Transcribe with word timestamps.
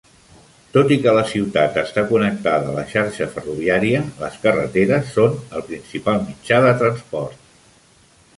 Tot 0.75 0.93
i 0.93 0.95
que 1.01 1.11
la 1.17 1.25
ciutat 1.31 1.77
està 1.81 2.03
connectada 2.11 2.71
a 2.71 2.73
la 2.77 2.85
xarxa 2.93 3.27
ferroviària, 3.35 4.01
les 4.23 4.41
carreteres 4.47 5.13
són 5.19 5.37
el 5.61 5.67
principal 5.69 6.21
mitjà 6.33 6.61
de 6.67 6.75
transport. 6.83 7.55